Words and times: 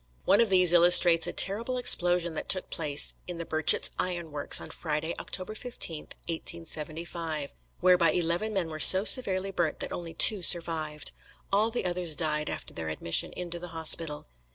One 0.25 0.41
of 0.41 0.49
these 0.49 0.73
illustrates 0.73 1.27
a 1.27 1.31
terrible 1.31 1.77
explosion 1.77 2.33
that 2.33 2.49
took 2.49 2.71
place 2.71 3.13
in 3.27 3.37
the 3.37 3.45
Birchett's 3.45 3.91
Iron 3.99 4.31
Works, 4.31 4.59
on 4.59 4.71
Friday, 4.71 5.13
October 5.19 5.53
15, 5.53 6.05
1875, 6.27 7.53
whereby 7.81 8.09
eleven 8.09 8.51
men 8.51 8.69
were 8.69 8.79
so 8.79 9.03
severely 9.03 9.51
burnt 9.51 9.77
that 9.77 9.91
only 9.91 10.15
two 10.15 10.41
survived. 10.41 11.11
All 11.53 11.69
the 11.69 11.85
others 11.85 12.15
died 12.15 12.49
after 12.49 12.73
their 12.73 12.89
admission 12.89 13.31
into 13.33 13.59
the 13.59 13.67
hospital. 13.77 14.25